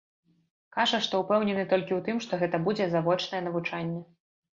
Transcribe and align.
Кажа, 0.77 0.99
што 1.07 1.19
ўпэўнены 1.19 1.65
толькі 1.73 1.93
ў 1.97 1.99
тым, 2.07 2.17
што 2.27 2.39
гэта 2.45 2.61
будзе 2.69 2.87
завочнае 2.95 3.43
навучанне. 3.49 4.01